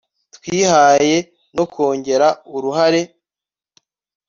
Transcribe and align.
twihaye 0.35 1.15
no 1.55 1.65
kongera 1.73 2.27
uruhare 2.55 3.01